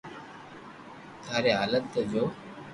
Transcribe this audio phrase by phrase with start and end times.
[1.23, 2.23] ٿاري ھالت تو جو